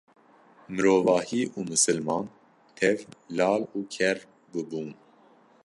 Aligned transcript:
mirovahî 0.73 1.43
û 1.57 1.59
misliman 1.71 2.25
tev 2.77 2.97
lal 3.39 3.61
û 3.77 3.79
ker 3.95 4.17
bibûn 4.51 4.89